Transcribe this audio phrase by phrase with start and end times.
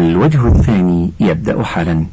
[0.00, 2.06] الوجه الثاني يبدأ حالا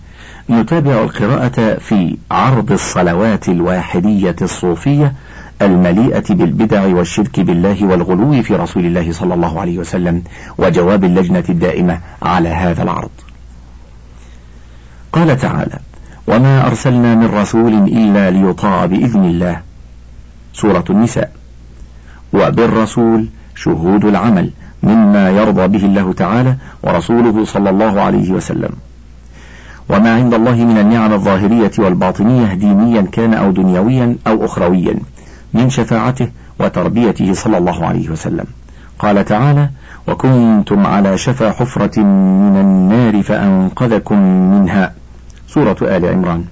[0.49, 5.13] نتابع القراءة في عرض الصلوات الواحدية الصوفية
[5.61, 10.23] المليئة بالبدع والشرك بالله والغلو في رسول الله صلى الله عليه وسلم
[10.57, 13.09] وجواب اللجنة الدائمة على هذا العرض.
[15.13, 15.79] قال تعالى:
[16.27, 19.61] وما أرسلنا من رسول إلا ليطاع بإذن الله.
[20.53, 21.31] سورة النساء.
[22.33, 24.51] وبالرسول شهود العمل
[24.83, 28.69] مما يرضى به الله تعالى ورسوله صلى الله عليه وسلم.
[29.89, 34.95] وما عند الله من النعم الظاهرية والباطنية دينيا كان أو دنيويا أو أخرويا
[35.53, 36.27] من شفاعته
[36.59, 38.45] وتربيته صلى الله عليه وسلم.
[38.99, 39.69] قال تعالى
[40.07, 44.19] وكنتم على شفا حفرة من النار فأنقذكم
[44.51, 44.93] منها.
[45.47, 46.43] سورة آل عمران.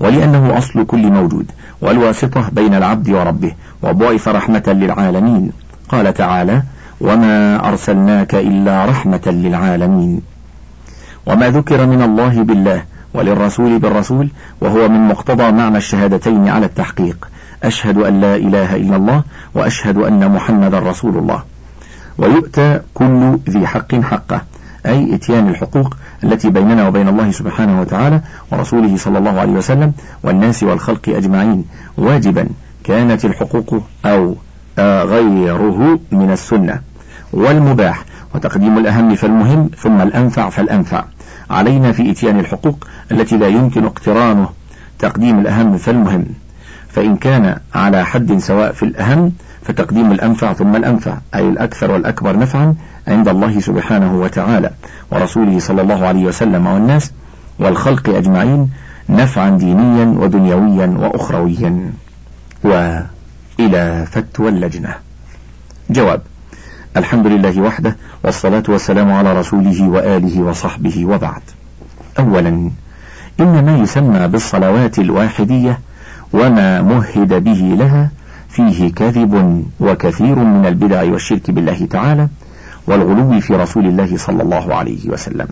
[0.00, 5.52] ولأنه أصل كل موجود والواسطة بين العبد وربه وضعف رحمة للعالمين.
[5.88, 6.62] قال تعالى
[7.00, 10.20] وما أرسلناك إلا رحمة للعالمين.
[11.26, 12.82] وما ذكر من الله بالله
[13.14, 14.28] وللرسول بالرسول
[14.60, 17.28] وهو من مقتضى معنى الشهادتين على التحقيق.
[17.64, 19.22] أشهد أن لا إله إلا الله
[19.54, 21.42] وأشهد أن محمدا رسول الله.
[22.18, 24.40] ويؤتى كل ذي حق حقه.
[24.86, 28.20] أي إتيان الحقوق التي بيننا وبين الله سبحانه وتعالى
[28.52, 31.64] ورسوله صلى الله عليه وسلم والناس والخلق أجمعين.
[31.98, 32.48] واجبا
[32.84, 34.34] كانت الحقوق أو
[35.04, 36.80] غيره من السنة.
[37.32, 41.04] والمباح وتقديم الأهم فالمهم ثم الأنفع فالأنفع.
[41.50, 44.48] علينا في إتيان الحقوق التي لا يمكن اقترانه
[44.98, 46.26] تقديم الأهم فالمهم.
[46.88, 52.74] فإن كان على حد سواء في الأهم فتقديم الأنفع ثم الأنفع أي الأكثر والأكبر نفعا
[53.08, 54.70] عند الله سبحانه وتعالى
[55.10, 57.12] ورسوله صلى الله عليه وسلم والناس
[57.58, 58.70] والخلق أجمعين
[59.08, 61.90] نفعا دينيا ودنيويا وأخرويا.
[62.64, 64.94] وإلى فتوى اللجنة.
[65.90, 66.22] جواب
[66.96, 71.42] الحمد لله وحده والصلاة والسلام على رسوله وآله وصحبه وبعد
[72.18, 72.70] أولا
[73.40, 75.78] إن ما يسمى بالصلوات الواحدية
[76.32, 78.10] وما مهد به لها
[78.48, 82.28] فيه كذب وكثير من البدع والشرك بالله تعالى
[82.86, 85.48] والغلو في رسول الله صلى الله عليه وسلم.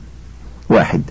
[0.70, 1.02] واحد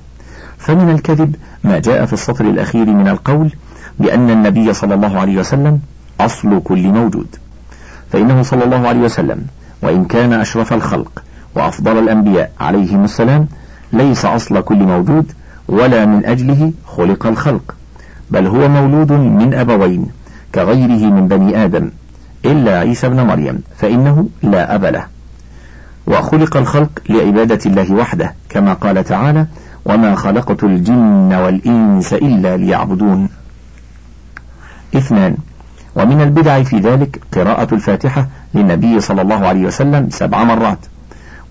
[0.57, 3.51] فمن الكذب ما جاء في السطر الأخير من القول
[3.99, 5.79] بأن النبي صلى الله عليه وسلم
[6.19, 7.27] أصل كل موجود،
[8.11, 9.45] فإنه صلى الله عليه وسلم
[9.81, 11.23] وإن كان أشرف الخلق
[11.55, 13.47] وأفضل الأنبياء عليهم السلام
[13.93, 15.31] ليس أصل كل موجود
[15.67, 17.75] ولا من أجله خلق الخلق،
[18.31, 20.05] بل هو مولود من أبوين
[20.55, 21.91] كغيره من بني آدم
[22.45, 25.05] إلا عيسى ابن مريم فإنه لا أب له.
[26.07, 29.47] وخلق الخلق لعبادة الله وحده كما قال تعالى
[29.85, 33.29] وما خلقت الجن والإنس إلا ليعبدون
[34.95, 35.37] اثنان
[35.97, 40.77] ومن البدع في ذلك قراءة الفاتحة للنبي صلى الله عليه وسلم سبع مرات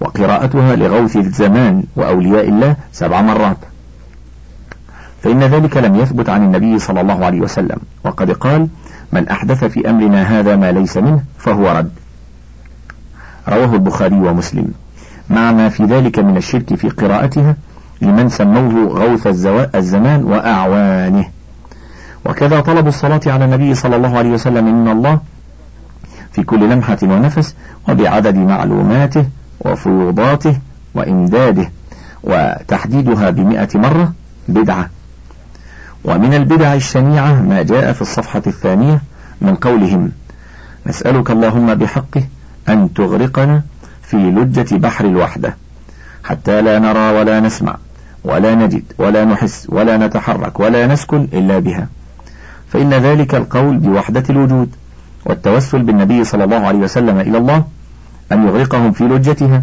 [0.00, 3.56] وقراءتها لغوث الزمان وأولياء الله سبع مرات.
[5.22, 8.68] فإن ذلك لم يثبت عن النبي صلى الله عليه وسلم وقد قال
[9.12, 11.90] من أحدث في أمرنا هذا ما ليس منه فهو رد
[13.48, 14.68] رواه البخاري ومسلم.
[15.30, 17.56] مع ما في ذلك من الشرك في قراءتها
[18.02, 19.26] لمن سموه غوث
[19.74, 21.35] الزمان وأعوانه.
[22.24, 24.84] وكذا طلب الصلاة على النبي صلى الله عليه وسلم.
[24.84, 25.20] من الله
[26.32, 27.54] في كل لمحة ونفس
[27.88, 29.24] وبعدد معلوماته
[29.60, 30.58] وفيوضاته
[30.94, 31.70] وإمداده
[32.22, 34.12] وتحديدها بمئة مرة
[34.48, 34.90] بدعة.
[36.04, 39.00] ومن البدع الشنيعة ما جاء في الصفحة الثانية
[39.40, 40.12] من قولهم
[40.86, 42.24] نسألك اللهم بحقه
[42.68, 43.62] أن تغرقنا
[44.02, 45.56] في لجة بحر الوحدة
[46.24, 47.76] حتى لا نرى ولا نسمع
[48.24, 51.88] ولا نجد ولا نحس ولا نتحرك ولا نسكن إلا بها.
[52.68, 54.68] فإن ذلك القول بوحدة الوجود
[55.24, 57.64] والتوسل بالنبي صلى الله عليه وسلم إلى الله
[58.32, 59.62] أن يغرقهم في لجتها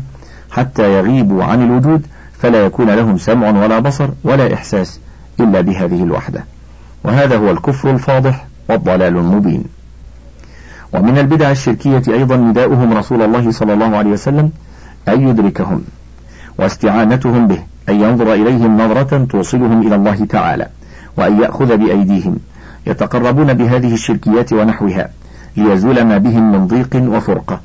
[0.52, 2.06] حتى يغيبوا عن الوجود
[2.40, 5.00] فلا يكون لهم سمع ولا بصر ولا إحساس
[5.40, 6.46] إلا بهذه الوحدة.
[7.04, 9.64] وهذا هو الكفر الفاضح والضلال المبين.
[10.94, 14.52] ومن البدع الشركية أيضا نداؤهم رسول الله صلى الله عليه وسلم
[15.08, 15.84] أن يدركهم
[16.60, 17.60] واستعانتهم به
[17.90, 20.68] أن ينظر إليهم نظرة توصلهم إلى الله تعالى
[21.18, 22.38] وأن يأخذ بأيديهم
[22.88, 25.10] يتقربون بهذه الشركيات ونحوها
[25.58, 27.60] ليزول ما بهم من ضيق وفرقة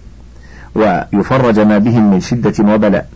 [0.75, 3.09] ويفرج ما بهم من شدة وبلاء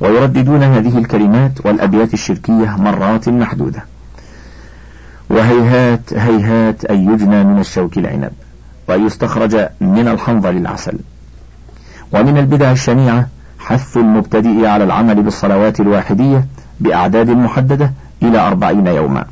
[0.00, 3.84] ويرددون هذه الكلمات والأبيات الشركية مرات محدودة.
[5.30, 8.32] وهيهات هيهات أن يجنى من الشوك العنب
[8.88, 10.98] وأن يستخرج من الحنظل العسل.
[12.12, 13.28] ومن البدع الشنيعة
[13.58, 16.46] حث المبتدئ على العمل بالصلوات الواحدية
[16.80, 17.92] بأعداد محددة
[18.22, 19.24] إلى أربعين يوما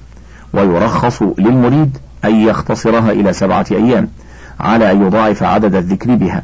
[0.52, 4.08] ويرخص للمريد أن يختصرها إلى سبعة أيام
[4.61, 6.43] على أن يضاعف عدد الذكر بها.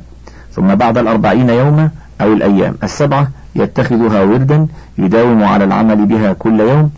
[0.52, 1.90] ثم بعد الأربعين يوما
[2.20, 4.66] أو الأيام السبعة يتخذها وردا
[4.98, 6.90] يداوم على العمل بها كل يوم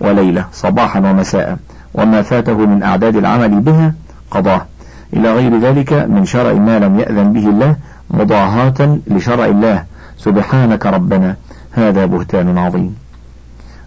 [0.00, 1.56] وليلة صباحا ومساء
[1.94, 3.94] وما فاته من أعداد العمل بها
[4.30, 4.66] قضاه.
[5.12, 7.76] إلى غير ذلك من شرع ما لم يأذن به الله
[8.10, 9.84] مضاهاة لشرع الله.
[10.18, 11.36] سبحانك ربنا
[11.72, 12.96] هذا بهتان عظيم.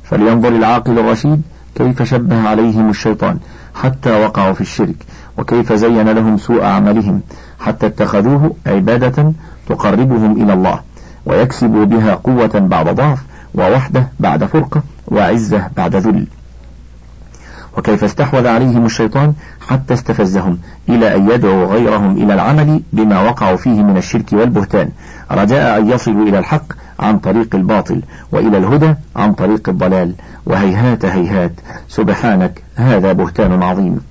[0.04, 1.42] فلينظر العاقل الرشيد
[1.76, 3.40] كيف شبه عليهم الشيطان.
[3.76, 4.96] حتى وقعوا في الشرك
[5.38, 7.22] وكيف زين لهم سوء عملهم
[7.60, 9.34] حتى اتخذوه عبادة
[9.70, 10.80] تقربهم إلى الله
[11.26, 13.20] ويكسبوا بها قوة بعد ضعف
[13.56, 16.28] ووحدة بعد فرقة وعزة بعد ذل.
[17.78, 19.34] وكيف استحوذ عليهم الشيطان
[19.68, 24.90] حتى استفزهم إلى أن يدعوا غيرهم إلى العمل بما وقعوا فيه من الشرك والبهتان.
[25.32, 26.66] رجاء أن يصلوا إلى الحق
[27.00, 28.02] عن طريق الباطل
[28.32, 30.16] وإلى الهدى عن طريق الضلال.
[30.46, 31.52] وهيهات هيهات
[31.88, 34.02] سبحانك هذا بهتان عظيم.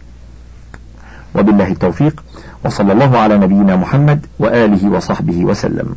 [1.34, 2.24] وبالله التوفيق
[2.64, 5.94] وصلى الله على نبينا محمد وآله وصحبه وسلم.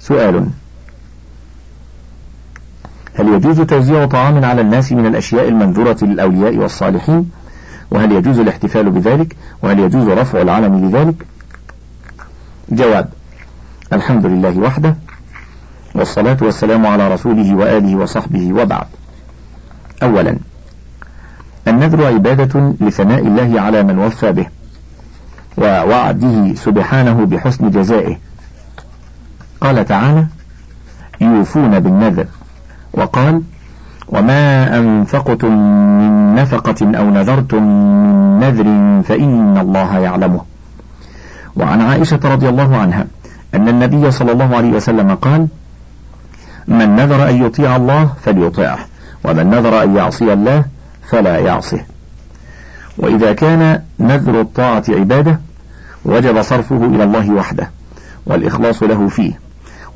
[0.00, 0.46] سؤال
[3.14, 7.30] هل يجوز توزيع طعام على الناس من الأشياء المنذورة للأولياء والصالحين؟
[7.90, 11.26] وهل يجوز الاحتفال بذلك؟ وهل يجوز رفع العلم لذلك؟
[12.68, 13.08] جواب
[13.92, 14.96] الحمد لله وحده
[15.94, 18.86] والصلاة والسلام على رسوله وآله وصحبه وبعد.
[20.02, 20.36] أولا
[21.68, 24.46] النذر عبادة لثناء الله على من وفى به
[25.58, 28.18] ووعده سبحانه بحسن جزائه.
[29.60, 30.26] قال تعالى
[31.20, 32.26] يوفون بالنذر.
[32.92, 33.42] وقال
[34.08, 35.52] وما أنفقتم
[35.98, 40.40] من نفقة أو نذرتم من نذر فإن الله يعلمه.
[41.56, 43.06] وعن عائشة رضي الله عنها
[43.54, 45.48] أن النبي صلى الله عليه وسلم قال
[46.68, 48.78] من نذر أن يطيع الله فليطيعه
[49.24, 50.64] ومن نذر أن يعصي الله
[51.10, 51.80] فلا يعصه.
[52.98, 55.40] وإذا كان نذر الطاعة عبادة
[56.04, 57.70] وجب صرفه إلى الله وحده
[58.26, 59.32] والإخلاص له فيه.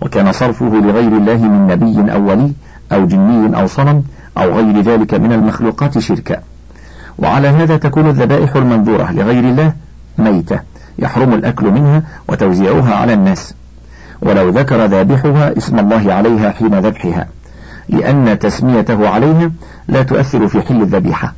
[0.01, 2.53] وكان صرفه لغير الله من نبي أو ولي
[2.93, 4.03] أو جني أو صنم
[4.39, 6.41] أو غير ذلك من المخلوقات شركا.
[7.19, 9.73] وعلى هذا تكون الذبائح المنذورة لغير الله
[10.19, 10.61] ميتة
[10.99, 13.55] يحرم الأكل منها وتوزيعها على الناس.
[14.23, 17.29] ولو ذكر ذابحها اسم الله عليها حين ذبحها
[17.89, 19.51] لأن تسميته عليها
[19.89, 21.33] لا تؤثر في حل الذبيحة.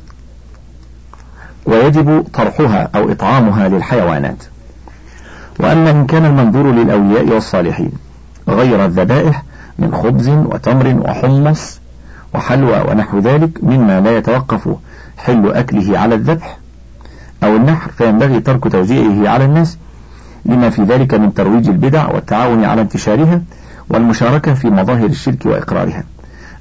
[1.65, 4.43] ويجب طرحها أو إطعامها للحيوانات.
[5.59, 7.91] وأما إن كان المنظور للأولياء والصالحين
[8.49, 9.43] غير الذبائح
[9.79, 11.79] من خبز وتمر وحمص
[12.33, 14.69] وحلوى ونحو ذلك مما لا يتوقف
[15.17, 16.57] حل أكله على الذبح
[17.43, 19.77] أو النحر فينبغي ترك توزيعه على الناس
[20.47, 23.41] لما في ذلك من ترويج البدع والتعاون على انتشارها
[23.89, 26.03] والمشاركة في مظاهر الشرك وإقرارها.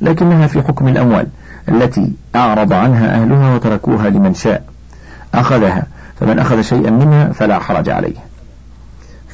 [0.00, 1.26] لكنها في حكم الأموال
[1.68, 4.64] التي أعرض عنها أهلها وتركوها لمن شاء
[5.34, 5.86] أخذها
[6.20, 8.16] فمن أخذ شيئا منها فلا حرج عليه.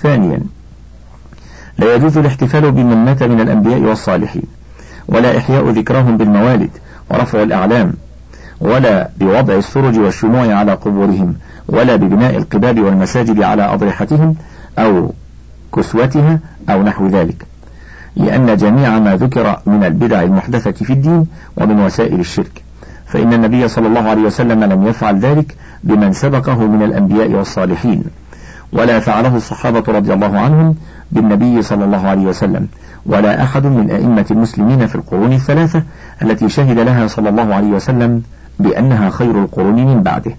[0.03, 0.41] ثانيا
[1.79, 4.43] لا يجوز الاحتفال بمن مات من الأنبياء والصالحين
[5.09, 6.71] ولا إحياء ذكرهم بالموالد
[7.11, 7.93] ورفع الأعلام
[8.63, 11.35] ولا بوضع السرج والشموع على قبورهم
[11.69, 14.35] ولا ببناء القباب والمساجد على أضرحتهم
[14.79, 15.13] أو
[15.77, 16.39] كسوتها
[16.71, 17.47] أو نحو ذلك.
[18.17, 21.27] لأن جميع ما ذكر من البدع المحدثة في الدين
[21.57, 22.63] ومن وسائل الشرك.
[23.07, 28.05] فإن النبي صلى الله عليه وسلم لم يفعل ذلك بمن سبقه من الأنبياء والصالحين
[28.73, 30.75] ولا فعله الصحابة رضي الله عنهم
[31.13, 32.67] بالنبي صلى الله عليه وسلم.
[33.07, 35.83] ولا أحد من أئمة المسلمين في القرون الثلاثة
[36.23, 38.23] التي شهد لها صلى الله عليه وسلم
[38.59, 40.37] بأنها خير القرون من بعده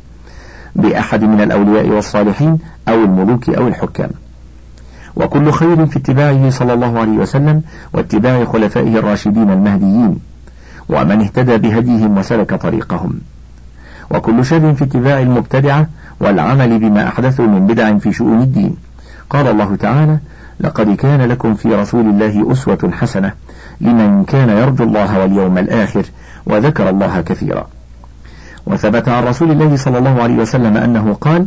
[0.75, 4.09] بأحد من الأولياء والصالحين أو الملوك أو الحكام.
[5.15, 7.61] وكل خير في اتباعه صلى الله عليه وسلم
[7.93, 10.19] واتباع خلفائه الراشدين المهديين
[10.89, 13.19] ومن اهتدى بهديهم وسلك طريقهم.
[14.11, 15.87] وكل شر في اتباع المبتدعة
[16.19, 18.75] والعمل بما أحدثوا من بدع في شؤون الدين.
[19.29, 20.17] قال الله تعالى
[20.59, 23.31] لقد كان لكم في رسول الله أسوة حسنة
[23.81, 26.05] لمن كان يرجو الله واليوم الآخر
[26.45, 27.67] وذكر الله كثيرا.
[28.65, 31.45] وثبت عن رسول الله صلى الله عليه وسلم أنه قال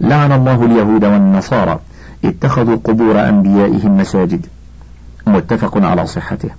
[0.00, 1.78] لعن الله اليهود والنصارى
[2.24, 4.46] اتخذوا قبور أنبيائهم مساجد.
[5.26, 6.50] متفق على صحته.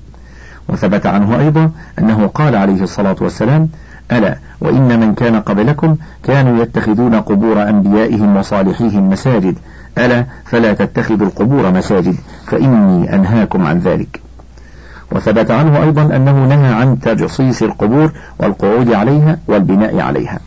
[0.70, 3.70] وثبت عنه أيضا أنه قال عليه الصلاة والسلام
[4.12, 9.56] ألا وإن من كان قبلكم كانوا يتخذون قبور أنبيائهم وصالحيهم مساجد.
[9.98, 12.16] ألا فلا تتخذوا القبور مساجد
[12.48, 14.27] فإني أنهاكم عن ذلك.
[15.12, 20.40] وثبت عنه أيضا أنه نهى عن تجصيص القبور والقعود عليها والبناء عليها.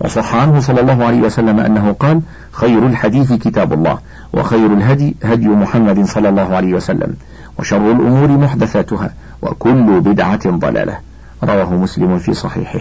[0.00, 2.20] وصح عنه صلى الله عليه وسلم أنه قال
[2.52, 3.98] خير الحديث كتاب الله
[4.32, 7.14] وخير الهدي هدي محمد صلى الله عليه وسلم
[7.58, 9.10] وشر الأمور محدثاتها
[9.42, 10.98] وكل بدعة ضلالة.
[11.44, 12.80] رواه مسلم في صحيحه.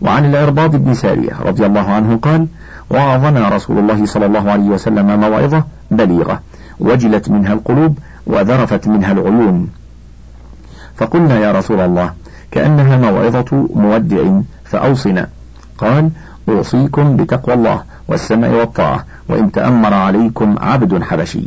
[0.00, 2.46] وعن العرباض بن سارية رضي الله عنه قال
[2.90, 6.40] وعظنا رسول الله صلى الله عليه وسلم موعظة بليغة
[6.80, 9.68] وجلت منها القلوب وذرفت منها العيون.
[11.00, 12.12] فقلنا يا رسول الله
[12.50, 15.28] كأنها موعظة مودع فأوصنا.
[15.78, 16.10] قال
[16.48, 21.44] أوصيكم بتقوى الله والسمع والطاعة وإن تأمر عليكم عبد حبشي.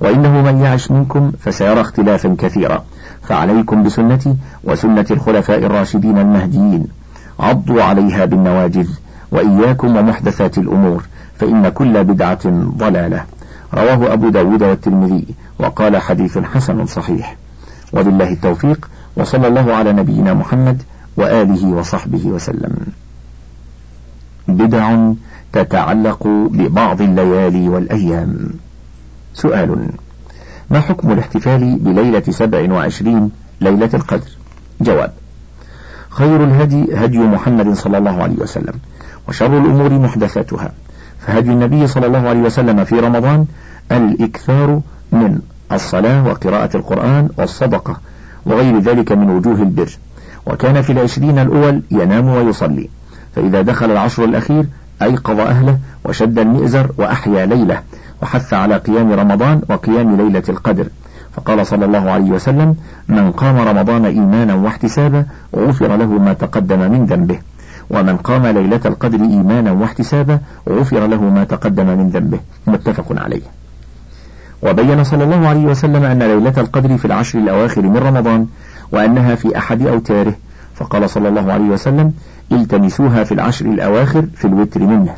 [0.00, 2.84] وإنه من يعش منكم فسيرى اختلافا كثيرا.
[3.22, 6.86] فعليكم بسنتي وسنة الخلفاء الراشدين المهديين.
[7.40, 8.88] عضوا عليها بالنواجذ
[9.32, 11.04] وإياكم ومحدثات الأمور
[11.38, 13.24] فإن كل بدعة ضلالة.
[13.74, 15.24] رواه أبو داود والترمذي
[15.58, 17.36] وقال حديث حسن صحيح.
[17.94, 20.82] وبالله التوفيق وصلى الله على نبينا محمد
[21.16, 22.74] وآله وصحبه وسلم.
[24.48, 25.12] بدع
[25.52, 28.50] تتعلق ببعض الليالي والأيام.
[29.34, 29.88] سؤال
[30.70, 34.30] ما حكم الاحتفال بليلة سبع وعشرين ليلة القدر؟
[34.80, 35.12] جواب
[36.10, 38.74] خير الهدي هدي محمد صلى الله عليه وسلم
[39.28, 40.72] وشر الأمور محدثاتها.
[41.26, 43.46] فهدي النبي صلى الله عليه وسلم في رمضان
[43.92, 44.80] الإكثار
[45.12, 45.38] من
[45.72, 47.96] الصلاة وقراءة القرآن والصدقة
[48.46, 49.98] وغير ذلك من وجوه البر.
[50.46, 52.88] وكان في العشرين الأول ينام ويصلي
[53.36, 54.66] فإذا دخل العشر الأخير
[55.02, 57.82] أيقظ أهله وشد المئزر وأحيا ليلة
[58.22, 60.86] وحث على قيام رمضان وقيام ليلة القدر.
[61.36, 62.76] فقال صلى الله عليه وسلم
[63.08, 67.38] من قام رمضان إيمانا واحتسابا غفر له ما تقدم من ذنبه.
[67.90, 72.38] ومن قام ليلة القدر إيمانا واحتسابا غفر له ما تقدم من ذنبه.
[72.66, 73.42] متفق عليه.
[74.64, 78.46] وبين صلى الله عليه وسلم أن ليلة القدر في العشر الأواخر من رمضان
[78.92, 80.34] وأنها في أحد أوتاره
[80.74, 82.12] فقال صلى الله عليه وسلم
[82.52, 85.14] التمسوها في العشر الأواخر في الوتر منه.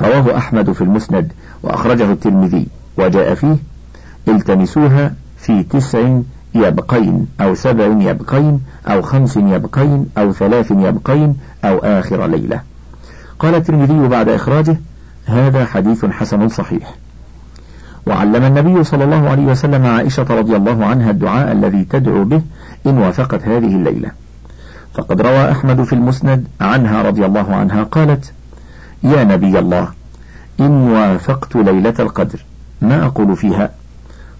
[0.00, 2.66] رواه أحمد في المسند وأخرجه الترمذي
[2.98, 3.56] وجاء فيه
[4.28, 6.18] التمسوها في تسع
[6.54, 12.60] يبقين أو سبع يبقين أو خمس يبقين أو ثلاث يبقين أو آخر ليلة.
[13.38, 14.76] قال الترمذي بعد إخراجه
[15.26, 16.94] هذا حديث حسن صحيح.
[18.06, 22.42] وعلم النبي صلى الله عليه وسلم عائشة رضي الله عنها الدعاء الذي تدعو به
[22.86, 24.10] إن وافقت هذه الليلة.
[24.94, 28.32] فقد روى أحمد في المسند عنها رضي الله عنها قالت
[29.02, 29.88] يا نبي الله
[30.60, 32.44] إن وافقت ليلة القدر
[32.82, 33.70] ما أقول فيها؟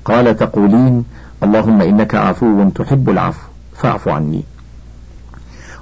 [0.04, 1.04] قال تقولين
[1.42, 3.40] اللهم إنك عفو تحب العفو
[3.76, 4.42] فاعف عني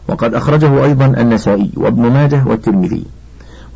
[0.09, 3.05] وقد أخرجه أيضا النسائي وابن ماجه والترمذي.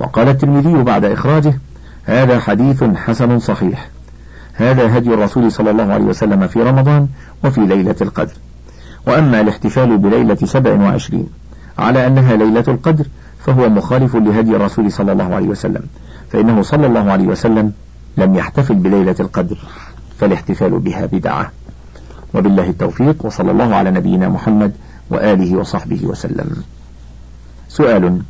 [0.01, 1.59] وقال الترمذي بعد إخراجه
[2.05, 3.89] هذا حديث حسن صحيح
[4.59, 7.09] هذا هدي الرسول صلى الله عليه وسلم في رمضان
[7.45, 8.33] وفي ليلة القدر.
[9.07, 11.29] وأما الاحتفال بليلة سبع وعشرين
[11.79, 13.07] على أنها ليلة القدر
[13.47, 15.83] فهو مخالف لهدي الرسول صلى الله عليه وسلم
[16.33, 17.73] فإنه صلى الله عليه وسلم
[18.17, 19.59] لم يحتفل بليلة القدر
[20.21, 21.53] فالاحتفال بها بدعة.
[22.35, 24.73] وبالله التوفيق وصلى الله على نبينا محمد
[25.11, 26.63] وآله وصحبه وسلم.
[27.69, 28.23] سؤال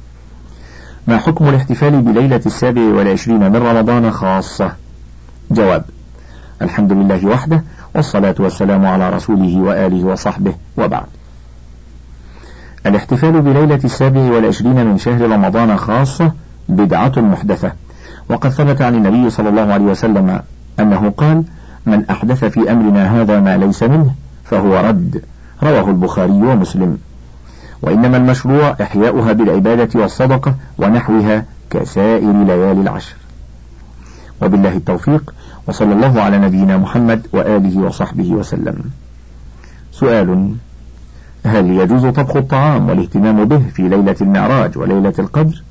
[1.07, 4.73] ما حكم الاحتفال بليلة السابع والعشرين من رمضان خاصة؟
[5.51, 5.85] جواب
[6.63, 7.63] الحمد لله وحده
[7.95, 11.07] والصلاة والسلام على رسوله وآله وصحبه وبعد.
[12.87, 16.33] الاحتفال بليلة السابع والعشرين من شهر رمضان خاصة
[16.69, 17.73] بدعة محدثة.
[18.29, 20.41] وقد ثبت عن النبي صلى الله عليه وسلم
[20.81, 21.45] أنه قال
[21.87, 25.23] من أحدث في أمرنا هذا ما ليس منه فهو رد
[25.63, 26.99] رواه البخاري ومسلم.
[27.83, 33.15] وإنما المشروع إحياؤها بالعبادة والصدقة ونحوها كسائر ليالي العشر.
[34.43, 35.35] وبالله التوفيق
[35.69, 38.85] وصلى الله على نبينا محمد وآله وصحبه وسلم.
[39.93, 40.55] سؤال
[41.45, 45.63] هل يجوز طبخ الطعام والاهتمام به في ليلة المعراج وليلة القدر؟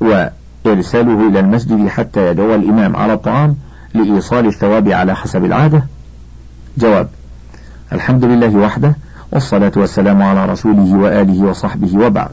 [0.00, 3.56] وإرساله إلى المسجد حتى يدعو الإمام على الطعام
[3.94, 5.84] لإيصال الثواب على حسب العادة؟
[6.78, 7.08] جواب
[7.92, 8.96] الحمد لله وحده
[9.32, 12.32] والصلاة والسلام على رسوله وآله وصحبه وبعد.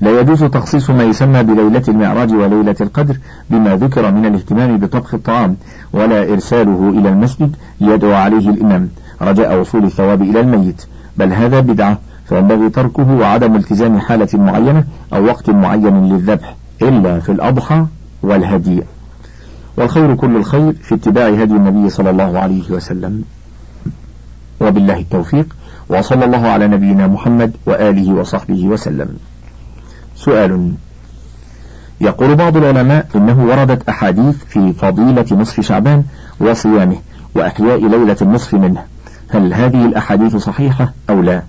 [0.00, 3.16] لا يجوز تخصيص ما يسمى بليلة المعراج وليلة القدر
[3.50, 5.56] بما ذكر من الاهتمام بطبخ الطعام
[5.92, 8.88] ولا إرساله إلى المسجد يدعو عليه الإمام.
[9.22, 10.82] رجاء وصول الثواب إلى الميت.
[11.16, 17.32] بل هذا بدعة فينبغي تركه وعدم التزام حالة معينة أو وقت معين للذبح إلا في
[17.32, 17.86] الأضحى
[18.22, 18.82] والهدي.
[19.76, 23.24] والخير كل الخير في اتباع هدي النبي صلى الله عليه وسلم.
[24.60, 25.56] وبالله التوفيق
[25.88, 29.08] وصلى الله على نبينا محمد وآله وصحبه وسلم.
[30.20, 30.72] سؤال.
[32.00, 36.02] يقول بعض العلماء إنه وردت أحاديث في فضيلة نصف شعبان
[36.40, 36.96] وصيامه
[37.34, 38.82] وأحياء ليلة النصف منه.
[39.28, 41.42] هل هذه الأحاديث صحيحة أو لا؟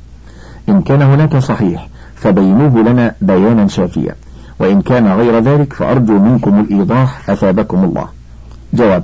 [0.70, 4.16] إن كان هناك صحيح فبينوه لنا بيانا شافيا.
[4.60, 8.08] وإن كان غير ذلك فأرجو منكم الإيضاح أثابكم الله.
[8.74, 9.04] جواب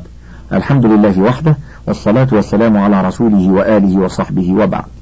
[0.54, 1.58] الحمد لله وحده
[1.88, 4.97] والصلاة والسلام على رسوله وآله وصحبه وبعد.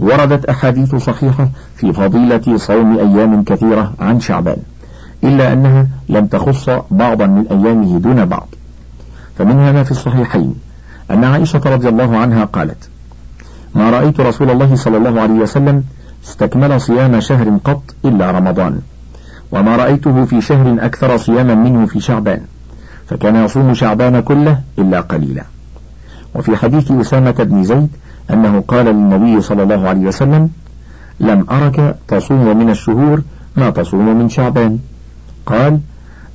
[0.00, 4.56] وردت أحاديث صحيحة في فضيلة صوم أيام كثيرة عن شعبان
[5.24, 8.48] إلا أنها لم تخص بعضا من أيامه دون بعض.
[9.38, 10.54] فمنها ما في الصحيحين
[11.10, 12.88] أن عائشة رضي الله عنها قالت
[13.74, 15.84] ما رأيت رسول الله صلى الله عليه وسلم
[16.24, 18.80] استكمل صيام شهر قط إلا رمضان
[19.52, 22.40] وما رأيته في شهر أكثر صياما منه في شعبان
[23.08, 25.44] فكان يصوم شعبان كله إلا قليلا.
[26.34, 27.88] وفي حديث أسامة بن زيد
[28.30, 30.50] أنه قال للنبي صلى الله عليه وسلم
[31.20, 33.22] لم أرك تصوم من الشهور
[33.56, 34.78] ما تصوم من شعبان.
[35.46, 35.80] قال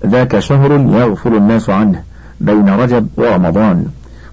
[0.05, 2.03] ذاك شهر يغفر الناس عنه
[2.41, 3.85] بين رجب ورمضان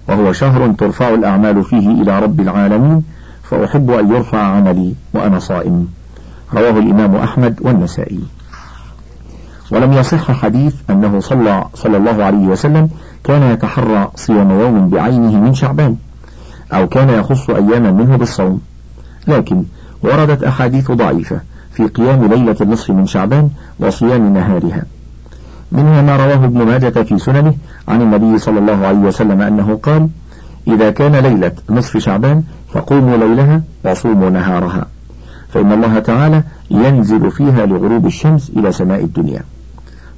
[0.09, 3.03] وهو شهر ترفع الأعمال فيه إلى رب العالمين
[3.43, 5.87] فأحب أن يرفع عملي وأنا صائم.
[6.53, 8.19] رواه الإمام أحمد والنسائي.
[9.71, 12.89] ولم يصح حديث أنه صلى صلى الله عليه وسلم
[13.23, 15.95] كان يتحرى صيام يوم بعينه من شعبان.
[16.73, 18.61] أو كان يخص أياما منه بالصوم.
[19.27, 19.63] لكن
[20.03, 21.39] وردت أحاديث ضعيفة
[21.73, 23.49] في قيام ليلة النصف من شعبان
[23.79, 24.83] وصيام نهارها.
[25.71, 27.53] منها ما رواه ابن ماجة في سننه
[27.87, 30.09] عن النبي صلى الله عليه وسلم أنه قال
[30.67, 34.85] إذا كان ليلة نصف شعبان فقوموا ليلها وصوموا نهارها.
[35.53, 39.41] فإن الله تعالى ينزل فيها لغروب الشمس إلى سماء الدنيا.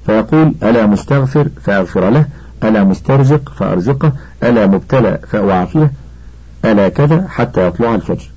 [0.05, 2.25] فيقول ألا مستغفر فأغفر له
[2.63, 4.11] ألا مسترزق فأرزقه
[4.43, 5.91] ألا مبتلى فأعافيه
[6.65, 8.29] ألا كذا حتى يطلع الفجر.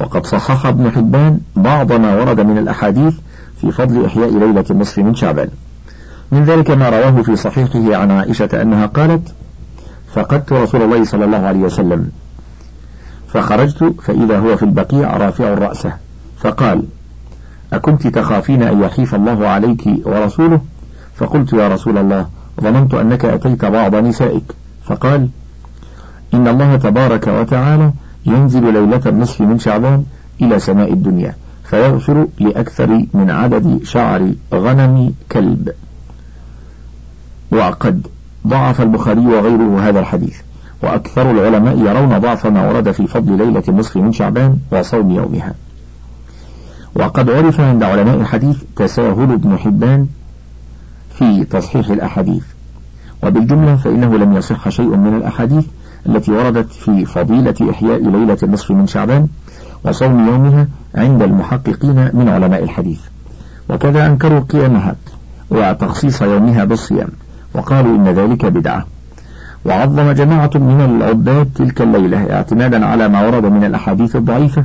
[0.00, 3.14] وقد صحح ابن حبان بعض ما ورد من الأحاديث
[3.60, 5.48] في فضل إحياء ليلة النصف من شعبان.
[6.32, 9.34] من ذلك ما رواه في صحيحه عن عائشة أنها قالت
[10.14, 12.10] فقدت رسول الله صلى الله عليه وسلم.
[13.28, 15.92] فخرجت فإذا هو في البقيع رافع رأسه
[16.40, 16.82] فقال
[17.72, 20.60] أكنت تخافين أن يحيف الله عليك ورسوله؟
[21.16, 22.26] فقلت يا رسول الله
[22.60, 24.42] ظننت أنك أتيت بعض نسائك.
[24.84, 25.28] فقال
[26.34, 27.92] إن الله تبارك وتعالى
[28.26, 30.04] ينزل ليلة النصف من شعبان
[30.42, 31.34] إلى سماء الدنيا
[31.64, 35.72] فيغفر لأكثر من عدد شعر غنم كلب.
[37.52, 38.06] وقد
[38.46, 40.36] ضعف البخاري وغيره هذا الحديث
[40.82, 45.54] وأكثر العلماء يرون ضعف ما ورد في فضل ليلة النصف من شعبان وصوم يومها.
[46.94, 50.06] وقد عرف عند علماء الحديث تساهل ابن حبان
[51.14, 52.44] في تصحيح الأحاديث
[53.22, 55.64] وبالجملة فإنه لم يصح شيء من الأحاديث
[56.06, 59.26] التي وردت في فضيلة إحياء ليلة النصف من شعبان
[59.84, 63.00] وصوم يومها عند المحققين من علماء الحديث.
[63.70, 64.96] وكذا أنكروا قيامها
[65.50, 67.08] وتخصيص يومها بالصيام
[67.54, 68.86] وقالوا إن ذلك بدعة.
[69.64, 74.64] وعظم جماعة من العباد تلك الليلة اعتمادا على ما ورد من الأحاديث الضعيفة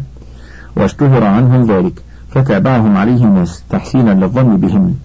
[0.76, 4.96] واشتهر عنهم ذلك فتابعهم عليه الناس تحسينا للظن بهم.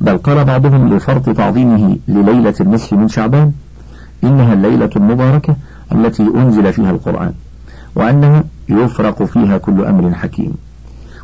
[0.00, 3.52] بل قال بعضهم لفرط تعظيمه لليلة النصف من شعبان
[4.24, 5.56] إنها الليلة المباركة
[5.92, 7.32] التي أنزل فيها القرآن
[7.94, 10.54] وأنها يفرق فيها كل أمر حكيم.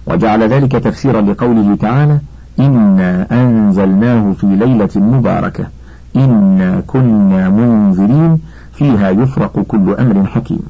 [0.06, 2.18] وجعل ذلك تفسيرا لقوله تعالى
[2.60, 5.66] إنا أنزلناه في ليلة مباركة
[6.16, 8.38] إنا كنا منذرين
[8.72, 10.62] فيها يفرق كل أمر حكيم.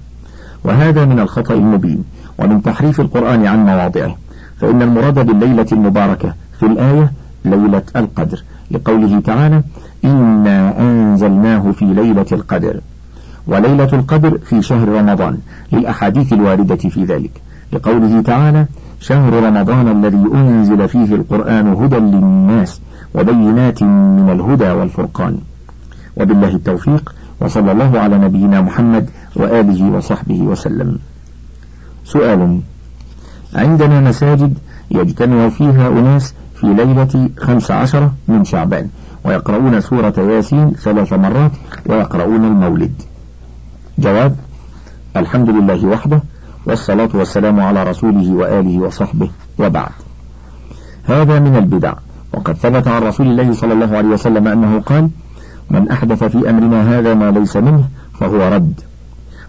[0.64, 2.04] وهذا من الخطأ المبين
[2.38, 4.16] ومن تحريف القرآن عن مواضعه
[4.60, 7.12] فإن المراد بالليلة المباركة في الآية
[7.44, 9.62] ليلة القدر لقوله تعالى
[10.04, 12.80] إنا أنزلناه في ليلة القدر
[13.46, 15.38] وليلة القدر في شهر رمضان
[15.72, 17.30] للأحاديث الواردة في ذلك
[17.72, 18.66] لقوله تعالى
[19.00, 22.80] شهر رمضان الذي أنزل فيه القرآن هدى للناس
[23.14, 25.38] وبينات من الهدى والفرقان
[26.16, 30.98] وبالله التوفيق وصلى الله على نبينا محمد وآله وصحبه وسلم.
[32.04, 32.60] سؤال
[33.54, 34.58] عندنا مساجد
[34.90, 38.88] يجتمع فيها أناس في ليلة خمس عشرة من شعبان.
[39.24, 41.52] ويقرؤون سورة ياسين ثلاث مرات
[41.86, 43.02] ويقرؤون المولد.
[43.98, 44.36] جواب
[45.16, 46.20] الحمد لله وحده
[46.66, 49.92] والصلاة والسلام على رسوله وآله وصحبه وبعد.
[51.04, 51.94] هذا من البدع.
[52.34, 55.10] وقد ثبت عن رسول الله صلى الله عليه وسلم أنه قال
[55.70, 57.88] من أحدث في أمرنا هذا ما ليس منه
[58.20, 58.80] فهو رد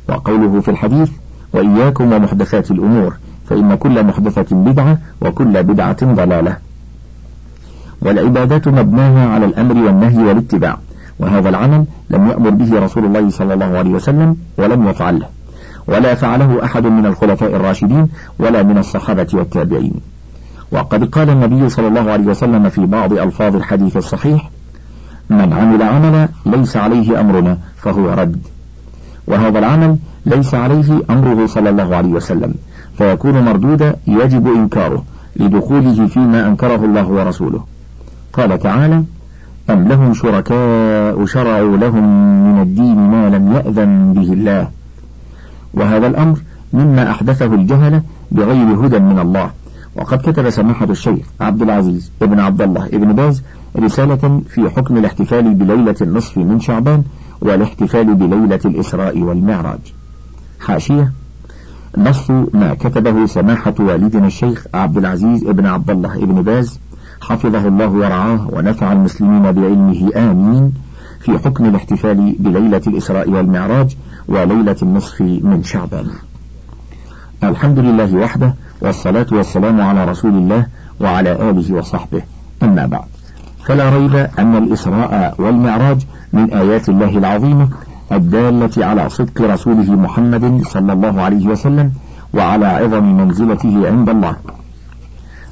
[0.10, 1.12] وقوله في الحديث
[1.54, 3.18] وإياكم ومحدثات الأمور
[3.50, 6.58] فإن كل محدثة بدعة وكل بدعة ضلالة
[8.06, 10.78] والعبادات مبناها على الأمر والنهي والاتباع.
[11.20, 15.28] وهذا العمل لم يأمر به رسول الله صلى الله عليه وسلم ولم يفعله.
[15.88, 18.08] ولا فعله أحد من الخلفاء الراشدين
[18.40, 19.94] ولا من الصحابة والتابعين.
[20.72, 24.50] وقد قال النبي صلى الله عليه وسلم في بعض ألفاظ الحديث الصحيح
[25.30, 28.48] من عمل عملا ليس عليه أمرنا فهو رد.
[29.28, 32.54] وهذا العمل ليس عليه أمره صلى الله عليه وسلم
[32.98, 35.04] فيكون مردودا يجب إنكاره
[35.36, 37.75] لدخوله فيما أنكره الله ورسوله.
[38.38, 39.04] قال تعالى
[39.70, 42.04] أم لهم شركاء شرعوا لهم
[42.48, 44.70] من الدين ما لم يأذن به الله
[45.74, 46.40] وهذا الأمر
[46.74, 49.50] مما أحدثه الجهلة بغير هدى من الله
[49.96, 53.44] وقد كتب سماحة الشيخ عبد العزيز ابن عبد الله ابن باز
[53.80, 57.04] رسالة في حكم الاحتفال بليلة النصف من شعبان
[57.42, 59.80] والاحتفال بليلة الإسراء والمعراج
[60.60, 61.12] حاشية.
[61.98, 66.80] نص ما كتبه سماحة والدنا الشيخ عبد العزيز ابن عبد الله ابن باز
[67.30, 70.74] حفظه الله ورعاه ونفع المسلمين بعلمه آمين.
[71.20, 73.96] في حكم الاحتفال بليلة الإسراء والمعراج
[74.28, 76.08] وليلة النصف من شعبان.
[77.44, 80.66] الحمد لله وحده والصلاة والسلام على رسول الله
[81.02, 82.22] وعلى آله وصحبه.
[82.64, 83.08] أما بعد
[83.66, 87.70] فلا ريب أن الإسراء والمعراج من آيات الله العظيمة
[88.12, 91.92] الدالة على صدق رسوله محمد صلى الله عليه وسلم
[92.34, 94.36] وعلى عظم منزلته عند الله.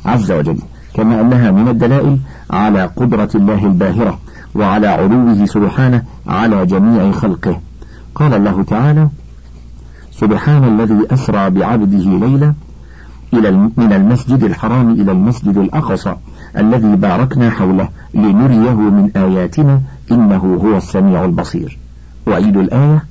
[0.05, 0.57] عز وجل
[0.93, 2.17] كما أنها من الدلائل
[2.51, 4.19] على قدرة الله الباهرة
[4.55, 7.59] وعلى علوه سبحانه على جميع خلقه.
[8.15, 9.09] قال الله تعالى
[10.11, 12.53] سبحان الذي أسرى بعبده ليلا
[13.33, 16.15] إلى من المسجد الحرام إلى المسجد الأقصى
[16.57, 21.77] الذي باركنا حوله لنريه من آياتنا إنه هو السميع البصير.
[22.27, 23.03] وعيد الآية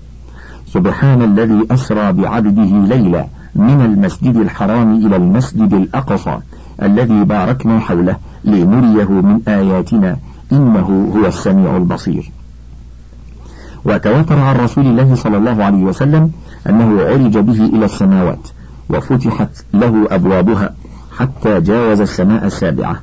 [0.67, 6.39] سبحان الذي أسرى بعبده ليلا من المسجد الحرام إلى المسجد الأقصى
[6.83, 10.17] الذي باركنا حوله لنريه من آياتنا
[10.53, 12.31] إنه هو السميع البصير.
[13.85, 16.31] وتواتر عن رسول الله صلى الله عليه وسلم
[16.69, 18.49] أنه عرج به إلى السماوات
[18.89, 20.75] وفتحت له أبوابها
[21.19, 22.97] حتى جاوز السماء السابعة.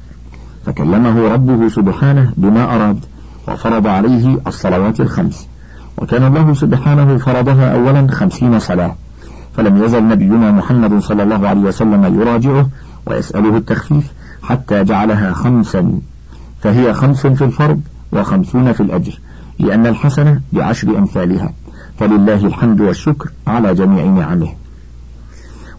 [0.65, 2.99] فكلمه ربه سبحانه بما أراد
[3.47, 5.47] وفرض عليه الصلوات الخمس.
[5.97, 8.95] وكان الله سبحانه فرضها أولا خمسين صلاة.
[9.57, 12.69] فلم يزل نبينا محمد صلى الله عليه وسلم يراجعه
[13.05, 14.11] ويسأله التخفيف
[14.43, 15.99] حتى جعلها خمسا.
[16.61, 17.81] فهي خمس في الفرض
[18.11, 19.19] وخمسون في الأجر
[19.59, 21.53] لأن الحسنة بعشر أمثالها.
[21.99, 24.53] فلله الحمد والشكر على جميع نعمه.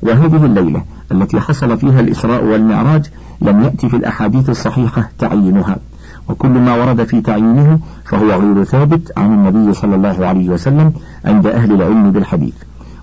[0.02, 3.06] وهذه الليلة التي حصل فيها الإسراء والمعراج
[3.40, 5.76] لم يأتي في الأحاديث الصحيحة تعيينها.
[6.28, 10.92] وكل ما ورد في تعيينه فهو غير ثابت عن النبي صلى الله عليه وسلم
[11.24, 12.54] عند أهل العلم بالحديث.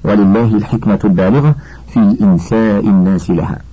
[0.03, 1.55] ولله الحكمة البالغة
[1.93, 3.66] في إنساء الناس لها.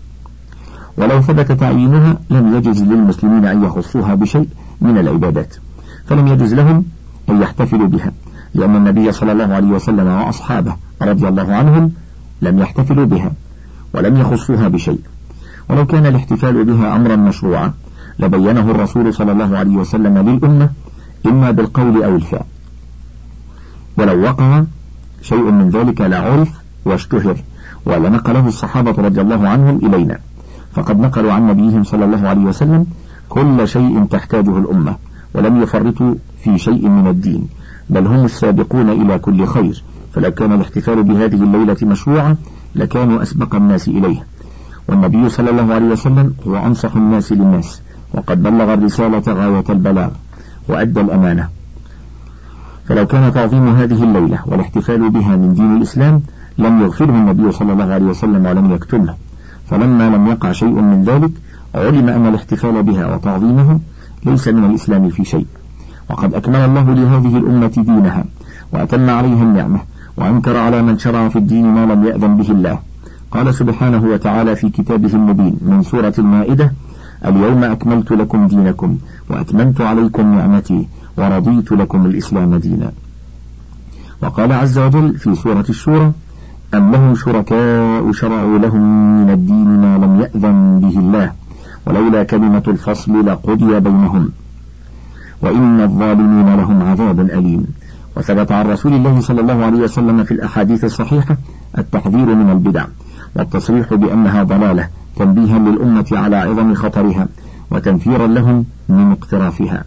[0.96, 4.48] ولو ثبت تعيينها لم يجز للمسلمين أن يخصوها بشيء
[4.80, 5.54] من العبادات
[6.06, 6.84] فلم يجز لهم
[7.28, 8.12] أن يحتفلوا بها
[8.54, 11.92] لأن النبي صلى الله عليه وسلم وأصحابه رضي الله عنهم
[12.42, 13.32] لم يحتفلوا بها
[13.94, 15.00] ولم يخصوها بشيء.
[15.70, 17.72] ولو كان الاحتفال بها أمرا مشروعا
[18.18, 20.70] لبينه الرسول صلى الله عليه وسلم للأمة
[21.26, 22.44] إما بالقول أو الفعل.
[23.98, 24.64] ولو وقع
[25.22, 26.48] شيء من ذلك لعرف
[26.84, 27.36] واشتهر
[27.86, 30.18] ولنقله الصحابة رضي الله عنهم إلينا.
[30.74, 32.86] فقد نقلوا عن نبيهم صلى الله عليه وسلم
[33.28, 34.96] كل شيء تحتاجه الأمة
[35.34, 37.48] ولم يفرطوا في شيء من الدين
[37.90, 39.82] بل هم السابقون إلى كل خير
[40.12, 42.36] فلو كان الاحتفال بهذه الليلة مشروعا
[42.74, 44.26] لكانوا أسبق الناس إليه.
[44.88, 47.82] والنبي صلى الله عليه وسلم هو أنصح الناس للناس
[48.14, 50.10] وقد بلغ الرسالة غاية البلاغ
[50.68, 51.48] وأدى الأمانة.
[52.88, 56.22] فلو كان تعظيم هذه الليلة والاحتفال بها من دين الإسلام
[56.58, 59.14] لم يغفره النبي صلى الله عليه وسلم ولم يكتمه
[59.70, 61.30] فلما لم يقع شيء من ذلك
[61.74, 63.80] علم أن الاحتفال بها وتعظيمه
[64.24, 65.46] ليس من الإسلام في شيء.
[66.10, 68.24] وقد أكمل الله لهذه الأمة دينها
[68.72, 69.80] وأتم عليها النعمة
[70.16, 72.78] وأنكر على من شرع في الدين ما لم يأذن به الله.
[73.30, 76.72] قال سبحانه وتعالى في كتابه المبين من سورة المائدة
[77.26, 78.98] اليوم أكملت لكم دينكم
[79.30, 82.92] وأتممت عليكم نعمتي ورضيت لكم الإسلام دينا.
[84.22, 86.12] وقال عز وجل في سورة الشورى
[86.74, 88.82] أم لهم شركاء شرعوا لهم
[89.20, 91.32] من الدين ما لم يأذن به الله
[91.86, 94.30] ولولا كلمة الفصل لقضي بينهم.
[95.42, 97.66] وإن الظالمين لهم عذاب أليم.
[98.16, 101.36] وثبت عن رسول الله صلى الله عليه وسلم في الأحاديث الصحيحة
[101.78, 102.84] التحذير من البدع
[103.36, 107.28] والتصريح بأنها ضلالة تنبيها للأمة على عظم خطرها
[107.70, 109.84] وتنفيرا لهم من اقترافها.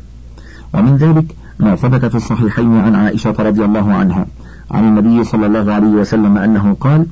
[0.73, 1.25] ومن ذلك
[1.59, 4.25] ما ثبت في الصحيحين عن عائشة رضي الله عنها
[4.71, 7.05] عن النبي صلى الله عليه وسلم أنه قال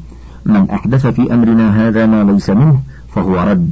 [0.45, 2.79] من أحدث في أمرنا هذا ما ليس منه
[3.15, 3.71] فهو رد.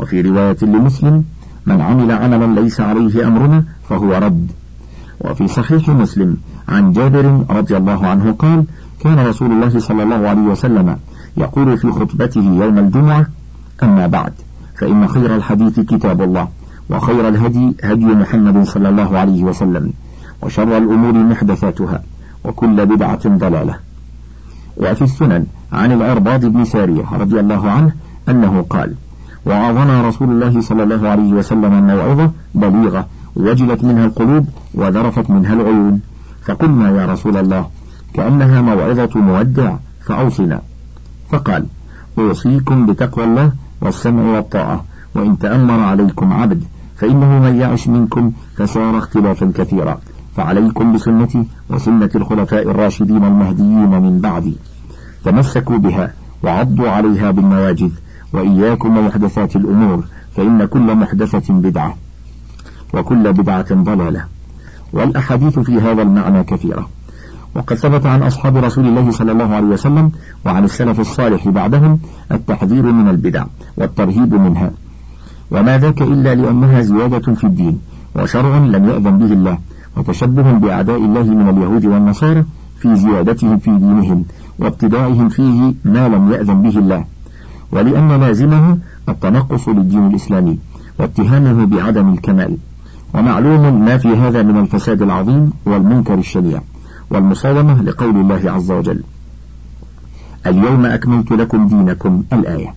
[0.00, 1.24] وفي رواية لمسلم
[1.66, 4.50] من عمل عملا ليس عليه أمرنا فهو رد.
[5.20, 6.36] وفي صحيح مسلم
[6.68, 8.64] عن جابر رضي الله عنه قال
[9.00, 10.96] كان رسول الله صلى الله عليه وسلم
[11.36, 13.26] يقول في خطبته يوم الجمعة
[13.82, 14.32] أما بعد
[14.78, 16.48] فإن خير الحديث كتاب الله
[16.90, 19.92] وخير الهدي هدي محمد صلى الله عليه وسلم
[20.42, 22.02] وشر الأمور محدثاتها.
[22.44, 23.74] وكل بدعة ضلالة.
[24.76, 27.92] وفي السنن عن العرباض بن سارية رضي الله عنه
[28.28, 28.94] أنه قال
[29.46, 36.00] وعظنا رسول الله صلى الله عليه وسلم موعظة بليغة وجلت منها القلوب وذرفت منها العيون.
[36.44, 37.66] فقلنا يا رسول الله
[38.14, 39.76] كأنها موعظة مودع
[40.06, 40.60] فأوصنا.
[41.30, 41.66] فقال
[42.18, 46.64] أوصيكم بتقوى الله والسمع والطاعة وإن تأمر عليكم عبد
[46.96, 49.98] فإنه من يعش منكم فسار اختلافا كثيرا.
[50.36, 54.56] فعليكم بسنتي وسنة الخلفاء الراشدين المهديين من بعدي.
[55.24, 57.90] تمسكوا بها وعضوا عليها بالنواجذ
[58.32, 60.04] وإياكم ومحدثات الأمور
[60.36, 61.96] فإن كل محدثة بدعة
[62.94, 64.24] وكل بدعة ضلالة.
[64.92, 66.88] والأحاديث في هذا المعنى كثيرة.
[67.54, 70.12] وقد ثبت عن أصحاب رسول الله صلى الله عليه وسلم
[70.46, 71.98] وعن السلف الصالح بعدهم
[72.32, 73.44] التحذير من البدع
[73.76, 74.70] والترهيب منها.
[75.50, 77.78] وما ذاك إلا لأنها زيادة في الدين
[78.16, 79.58] وشرع لم يأذن به الله.
[79.96, 82.44] وتشبه بأعداء الله من اليهود والنصارى
[82.78, 84.24] في زيادتهم في دينهم
[84.58, 87.04] وابتدائهم فيه ما لم يأذن به الله.
[87.72, 88.78] ولأن لازمه
[89.08, 90.58] التنقص للدين الإسلامي
[90.98, 92.56] واتهامه بعدم الكمال.
[93.14, 96.60] ومعلوم ما في هذا من الفساد العظيم والمنكر الشنيع
[97.10, 99.02] والمصادمة لقول الله عز وجل
[100.46, 102.74] اليوم أكملت لكم دينكم الآية.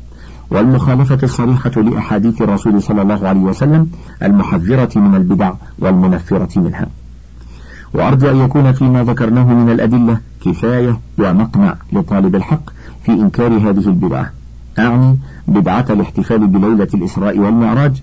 [0.51, 3.89] والمخالفة الصريحة لأحاديث الرسول صلى الله عليه وسلم
[4.23, 6.88] المحذرة من البدع والمنفرة منها.
[7.96, 12.70] وأرجو أن يكون فيما ذكرناه من الأدلة كفاية ومقنع لطالب الحق
[13.04, 14.32] في إنكار هذه البدعة.
[14.80, 18.02] أعني بدعة الاحتفال بليلة الإسراء والمعراج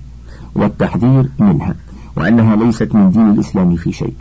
[0.55, 1.75] والتحذير منها
[2.17, 4.15] وأنها ليست من دين الإسلام في شيء.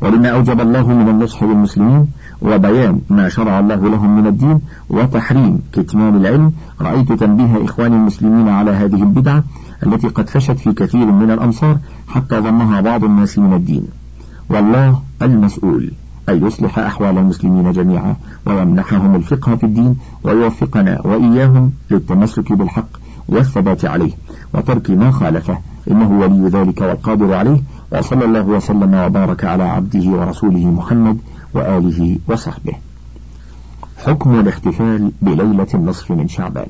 [0.00, 2.06] ولما أوجب الله من النصح للمسلمين
[2.42, 8.70] وبيان ما شرع الله لهم من الدين وتحريم كتمان العلم رأيت تنبيه إخوان المسلمين على
[8.70, 9.44] هذه البدعة
[9.86, 14.01] التي قد فشت في كثير من الأمصار حتى ظنها بعض الناس من الدين.
[14.48, 15.90] والله المسؤول
[16.28, 22.88] أن يصلح أحوال المسلمين جميعا ويمنحهم الفقه في الدين ويوفقنا وإياهم للتمسك بالحق
[23.28, 24.12] والثبات عليه
[24.54, 25.58] وترك ما خالفه.
[25.90, 27.62] إنه ولي ذلك والقادر عليه.
[27.92, 31.18] وصلى الله وسلم وبارك على عبده ورسوله محمد
[31.54, 32.72] وآله وصحبه.
[34.06, 36.68] حكم الاحتفال بليلة النصف من شعبان.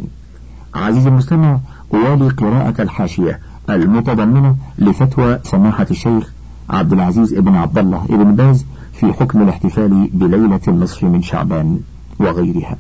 [0.74, 1.58] عزيزي المستمع
[1.94, 6.31] أوالي قراءة الحاشية المتضمنة لفتوى سماحة الشيخ
[6.72, 11.80] عبد العزيز ابن عبد الله ابن باز في حكم الاحتفال بليلة النصف من شعبان
[12.18, 12.76] وغيرها.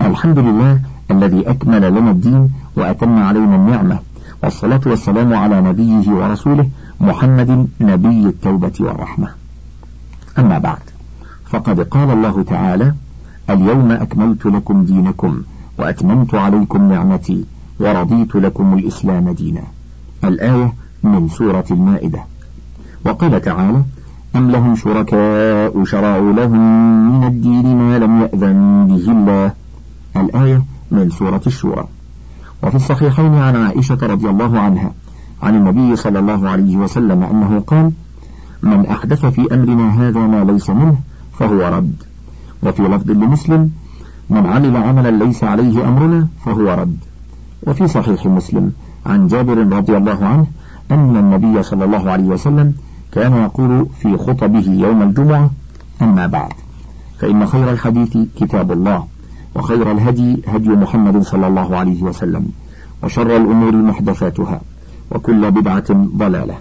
[0.00, 3.98] الحمد لله الذي أكمل لنا الدين وأتم علينا النعمة
[4.42, 6.68] والصلاة والسلام على نبيه ورسوله
[7.00, 9.28] محمد نبي التوبة والرحمة.
[10.38, 10.82] أما بعد
[11.44, 12.94] فقد قال الله تعالى
[13.50, 15.42] اليوم أكملت لكم دينكم
[15.78, 17.44] وأتممت عليكم نعمتي
[17.80, 19.62] ورضيت لكم الإسلام دينا.
[20.24, 22.24] الآية من سورة المائدة.
[23.04, 23.82] وقال تعالى
[24.36, 26.60] أم لهم شركاء شرعوا لهم
[27.10, 29.52] من الدين ما لم يأذن به الله.
[30.16, 31.84] الآية من سورة الشورى.
[32.62, 34.92] وفي الصحيحين عن عائشة رضي الله عنها
[35.42, 37.92] عن النبي صلى الله عليه وسلم أنه قال
[38.62, 40.96] من أحدث في أمرنا هذا ما ليس منه
[41.38, 41.94] فهو رد.
[42.62, 43.70] وفي لفظ لمسلم
[44.30, 46.96] من عمل عملا ليس عليه أمرنا فهو رد.
[47.66, 48.72] وفي صحيح مسلم
[49.06, 50.46] عن جابر رضي الله عنه
[50.90, 52.74] أن النبي صلى الله عليه وسلم
[53.12, 55.50] كان يقول في خطبه يوم الجمعة
[56.02, 56.52] أما بعد.
[57.18, 59.04] فإن خير الحديث كتاب الله
[59.54, 62.46] وخير الهدي هدي محمد صلى الله عليه وسلم
[63.02, 64.60] وشر الأمور محدثاتها
[65.10, 65.84] وكل بدعة
[66.16, 66.54] ضلالة.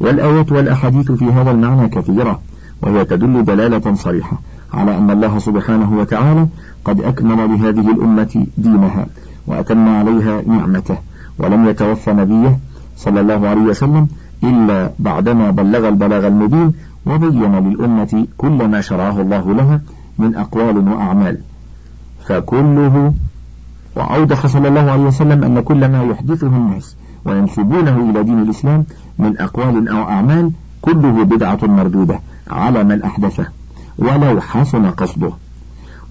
[0.00, 2.40] والآيات والأحاديث في هذا المعنى كثيرة
[2.82, 4.38] وهي تدل دلالة صريحة
[4.72, 6.46] على أن الله سبحانه وتعالى
[6.84, 9.06] قد أكمل لهذه الأمة دينها
[9.46, 10.96] وأتم عليها نعمته
[11.38, 12.58] ولم يتوفى نبيه
[13.00, 14.08] صلى الله عليه وسلم
[14.44, 16.72] إلا بعدما بلغ البلاغ المبين
[17.06, 19.80] وبين للأمة كل ما شرعه الله لها
[20.18, 21.38] من أقوال وأعمال.
[22.26, 23.14] فكله
[23.96, 28.84] وأوضح صلى الله عليه وسلم أن كل ما يحدثه الناس وينسبونه إلى دين الإسلام
[29.18, 30.50] من أقوال أو أعمال
[30.82, 33.46] كله بدعة مردودة على من أحدثه
[33.98, 35.32] ولو حسن قصده.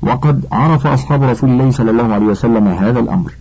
[0.02, 3.32] وقد عرف أصحاب رسول الله صلى الله عليه وسلم هذا الأمر.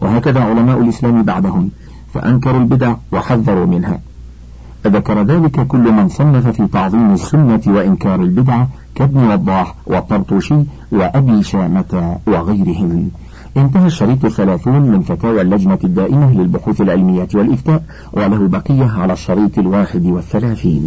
[0.00, 1.70] وهكذا علماء الإسلام بعدهم
[2.14, 4.00] فأنكروا البدع وحذروا منها.
[4.86, 10.60] ذكر ذلك كل من صنف في تعظيم السنة وإنكار البدعة كابن وضاح والطرطوشي
[10.92, 13.10] وأبي شامة وغيرهم.
[13.56, 20.06] انتهى الشريط الثلاثون من فتاوى اللجنة الدائمة للبحوث العلمية والإفتاء وله بقية على الشريط الواحد
[20.06, 20.86] والثلاثين.